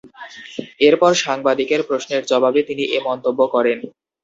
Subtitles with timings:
[0.81, 3.77] এরপর সাংবাদিকের প্রশ্নের জবাবে তিনি এ মন্তব্য করেন।